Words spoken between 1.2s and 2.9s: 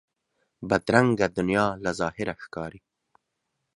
دنیا له ظاهره ښکاري